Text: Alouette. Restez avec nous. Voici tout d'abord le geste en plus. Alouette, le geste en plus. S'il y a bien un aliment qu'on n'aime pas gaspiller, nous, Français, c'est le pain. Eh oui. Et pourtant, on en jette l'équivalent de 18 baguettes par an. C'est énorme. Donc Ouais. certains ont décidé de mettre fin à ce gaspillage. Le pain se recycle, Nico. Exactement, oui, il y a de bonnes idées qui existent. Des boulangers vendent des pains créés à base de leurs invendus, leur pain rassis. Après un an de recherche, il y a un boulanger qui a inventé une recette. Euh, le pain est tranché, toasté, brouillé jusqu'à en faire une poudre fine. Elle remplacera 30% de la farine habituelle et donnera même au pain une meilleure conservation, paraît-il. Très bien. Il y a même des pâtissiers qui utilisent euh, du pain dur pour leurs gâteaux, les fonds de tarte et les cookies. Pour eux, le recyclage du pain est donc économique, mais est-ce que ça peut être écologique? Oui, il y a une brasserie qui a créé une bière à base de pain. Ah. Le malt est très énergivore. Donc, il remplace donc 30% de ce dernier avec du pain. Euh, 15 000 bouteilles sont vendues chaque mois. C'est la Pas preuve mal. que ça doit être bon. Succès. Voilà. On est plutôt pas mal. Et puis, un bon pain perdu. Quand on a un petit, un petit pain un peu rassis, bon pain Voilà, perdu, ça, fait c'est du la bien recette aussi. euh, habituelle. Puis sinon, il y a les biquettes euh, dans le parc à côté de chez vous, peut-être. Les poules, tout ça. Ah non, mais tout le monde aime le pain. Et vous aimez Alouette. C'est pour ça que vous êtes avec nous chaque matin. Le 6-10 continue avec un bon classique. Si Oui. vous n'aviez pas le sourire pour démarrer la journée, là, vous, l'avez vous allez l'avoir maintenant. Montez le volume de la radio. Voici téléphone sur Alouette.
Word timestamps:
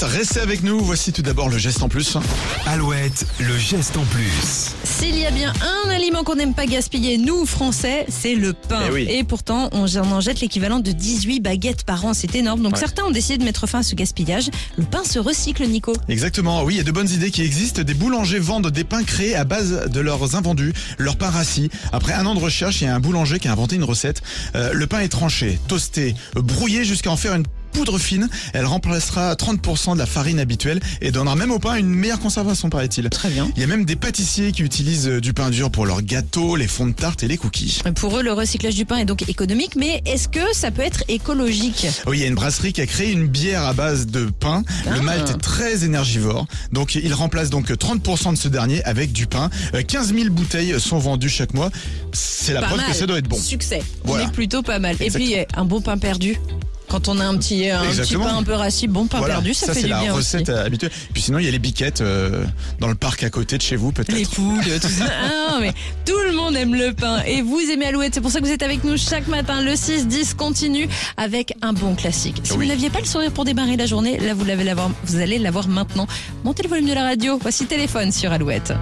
Alouette. 0.00 0.18
Restez 0.18 0.40
avec 0.40 0.62
nous. 0.62 0.80
Voici 0.80 1.12
tout 1.12 1.22
d'abord 1.22 1.48
le 1.48 1.58
geste 1.58 1.82
en 1.82 1.88
plus. 1.88 2.16
Alouette, 2.66 3.26
le 3.40 3.56
geste 3.58 3.96
en 3.96 4.04
plus. 4.04 4.72
S'il 4.84 5.16
y 5.18 5.26
a 5.26 5.30
bien 5.30 5.52
un 5.86 5.90
aliment 5.90 6.22
qu'on 6.24 6.36
n'aime 6.36 6.54
pas 6.54 6.66
gaspiller, 6.66 7.18
nous, 7.18 7.46
Français, 7.46 8.06
c'est 8.08 8.34
le 8.34 8.52
pain. 8.52 8.82
Eh 8.88 8.92
oui. 8.92 9.06
Et 9.10 9.24
pourtant, 9.24 9.68
on 9.72 9.86
en 9.96 10.20
jette 10.20 10.40
l'équivalent 10.40 10.80
de 10.80 10.92
18 10.92 11.40
baguettes 11.40 11.84
par 11.84 12.04
an. 12.04 12.14
C'est 12.14 12.34
énorme. 12.34 12.62
Donc 12.62 12.74
Ouais. 12.74 12.80
certains 12.80 13.04
ont 13.04 13.10
décidé 13.10 13.38
de 13.38 13.44
mettre 13.44 13.66
fin 13.66 13.80
à 13.80 13.82
ce 13.82 13.94
gaspillage. 13.94 14.50
Le 14.76 14.84
pain 14.84 15.04
se 15.04 15.18
recycle, 15.18 15.66
Nico. 15.66 15.92
Exactement, 16.08 16.62
oui, 16.64 16.74
il 16.74 16.76
y 16.78 16.80
a 16.80 16.84
de 16.84 16.92
bonnes 16.92 17.10
idées 17.10 17.30
qui 17.30 17.42
existent. 17.42 17.82
Des 17.82 17.94
boulangers 17.94 18.38
vendent 18.38 18.70
des 18.70 18.84
pains 18.84 19.04
créés 19.04 19.34
à 19.34 19.44
base 19.44 19.88
de 19.90 20.00
leurs 20.00 20.36
invendus, 20.36 20.72
leur 20.98 21.16
pain 21.16 21.30
rassis. 21.30 21.70
Après 21.92 22.12
un 22.12 22.26
an 22.26 22.34
de 22.34 22.40
recherche, 22.40 22.80
il 22.80 22.84
y 22.84 22.86
a 22.88 22.94
un 22.94 23.00
boulanger 23.00 23.38
qui 23.38 23.48
a 23.48 23.52
inventé 23.52 23.76
une 23.76 23.84
recette. 23.84 24.22
Euh, 24.54 24.72
le 24.72 24.86
pain 24.86 25.00
est 25.00 25.08
tranché, 25.08 25.58
toasté, 25.68 26.14
brouillé 26.34 26.84
jusqu'à 26.84 27.10
en 27.10 27.16
faire 27.16 27.34
une 27.34 27.44
poudre 27.72 27.98
fine. 27.98 28.28
Elle 28.52 28.66
remplacera 28.66 29.34
30% 29.34 29.94
de 29.94 29.98
la 29.98 30.06
farine 30.06 30.40
habituelle 30.40 30.80
et 31.00 31.10
donnera 31.10 31.36
même 31.36 31.50
au 31.50 31.58
pain 31.58 31.74
une 31.76 31.88
meilleure 31.88 32.20
conservation, 32.20 32.70
paraît-il. 32.70 33.08
Très 33.10 33.30
bien. 33.30 33.48
Il 33.56 33.60
y 33.60 33.64
a 33.64 33.66
même 33.66 33.84
des 33.84 33.96
pâtissiers 33.96 34.52
qui 34.52 34.62
utilisent 34.62 35.08
euh, 35.08 35.20
du 35.20 35.32
pain 35.32 35.50
dur 35.50 35.70
pour 35.70 35.86
leurs 35.86 36.02
gâteaux, 36.02 36.56
les 36.56 36.68
fonds 36.68 36.86
de 36.86 36.92
tarte 36.92 37.22
et 37.22 37.28
les 37.28 37.36
cookies. 37.36 37.80
Pour 37.96 38.18
eux, 38.18 38.22
le 38.22 38.32
recyclage 38.32 38.74
du 38.74 38.84
pain 38.84 38.96
est 38.96 39.04
donc 39.04 39.28
économique, 39.28 39.76
mais 39.76 40.02
est-ce 40.06 40.28
que 40.28 40.40
ça 40.52 40.70
peut 40.70 40.82
être 40.82 41.04
écologique? 41.08 41.86
Oui, 42.06 42.18
il 42.18 42.20
y 42.20 42.24
a 42.24 42.26
une 42.28 42.34
brasserie 42.34 42.72
qui 42.72 42.80
a 42.80 42.86
créé 42.86 43.10
une 43.12 43.26
bière 43.26 43.62
à 43.64 43.72
base 43.72 44.06
de 44.06 44.26
pain. 44.26 44.62
Ah. 44.86 44.96
Le 44.96 45.02
malt 45.02 45.30
est 45.30 45.38
très 45.40 45.84
énergivore. 45.84 46.46
Donc, 46.72 46.94
il 46.94 47.12
remplace 47.14 47.50
donc 47.50 47.70
30% 47.70 48.32
de 48.32 48.38
ce 48.38 48.48
dernier 48.48 48.82
avec 48.84 49.12
du 49.12 49.26
pain. 49.26 49.50
Euh, 49.74 49.82
15 49.82 50.14
000 50.14 50.30
bouteilles 50.30 50.80
sont 50.80 50.98
vendues 50.98 51.28
chaque 51.28 51.54
mois. 51.54 51.70
C'est 52.12 52.52
la 52.52 52.60
Pas 52.60 52.66
preuve 52.68 52.80
mal. 52.80 52.90
que 52.90 52.94
ça 52.96 53.06
doit 53.06 53.18
être 53.18 53.28
bon. 53.28 53.38
Succès. 53.38 53.82
Voilà. 54.04 54.24
On 54.24 54.28
est 54.28 54.32
plutôt 54.32 54.62
pas 54.62 54.78
mal. 54.78 54.96
Et 55.00 55.10
puis, 55.10 55.34
un 55.54 55.64
bon 55.64 55.80
pain 55.80 55.98
perdu. 55.98 56.38
Quand 56.88 57.08
on 57.08 57.20
a 57.20 57.24
un 57.26 57.36
petit, 57.36 57.68
un 57.70 57.82
petit 57.84 58.16
pain 58.16 58.36
un 58.38 58.42
peu 58.42 58.54
rassis, 58.54 58.88
bon 58.88 59.06
pain 59.06 59.18
Voilà, 59.18 59.34
perdu, 59.34 59.54
ça, 59.54 59.66
fait 59.68 59.74
c'est 59.74 59.82
du 59.82 59.88
la 59.88 60.00
bien 60.00 60.12
recette 60.14 60.48
aussi. 60.48 60.50
euh, 60.50 60.64
habituelle. 60.64 60.90
Puis 61.12 61.22
sinon, 61.22 61.38
il 61.38 61.44
y 61.44 61.48
a 61.48 61.50
les 61.50 61.58
biquettes 61.58 62.00
euh, 62.00 62.44
dans 62.80 62.88
le 62.88 62.94
parc 62.94 63.22
à 63.24 63.30
côté 63.30 63.56
de 63.58 63.62
chez 63.62 63.76
vous, 63.76 63.92
peut-être. 63.92 64.12
Les 64.16 64.24
poules, 64.26 64.62
tout 64.80 64.88
ça. 64.88 65.04
Ah 65.08 65.52
non, 65.52 65.60
mais 65.60 65.72
tout 66.06 66.18
le 66.26 66.32
monde 66.32 66.56
aime 66.56 66.74
le 66.74 66.92
pain. 66.94 67.22
Et 67.26 67.42
vous 67.42 67.60
aimez 67.60 67.86
Alouette. 67.86 68.14
C'est 68.14 68.20
pour 68.20 68.30
ça 68.30 68.40
que 68.40 68.44
vous 68.46 68.50
êtes 68.52 68.62
avec 68.62 68.84
nous 68.84 68.96
chaque 68.96 69.28
matin. 69.28 69.60
Le 69.62 69.72
6-10 69.72 70.34
continue 70.34 70.88
avec 71.16 71.54
un 71.62 71.72
bon 71.72 71.94
classique. 71.94 72.40
Si 72.42 72.52
Oui. 72.52 72.58
vous 72.58 72.64
n'aviez 72.66 72.90
pas 72.90 73.00
le 73.00 73.06
sourire 73.06 73.32
pour 73.32 73.44
démarrer 73.44 73.76
la 73.76 73.86
journée, 73.86 74.18
là, 74.18 74.34
vous, 74.34 74.44
l'avez 74.44 74.72
vous 75.04 75.16
allez 75.20 75.38
l'avoir 75.38 75.68
maintenant. 75.68 76.06
Montez 76.44 76.62
le 76.62 76.68
volume 76.68 76.86
de 76.88 76.94
la 76.94 77.04
radio. 77.04 77.38
Voici 77.40 77.66
téléphone 77.66 78.12
sur 78.12 78.32
Alouette. 78.32 78.72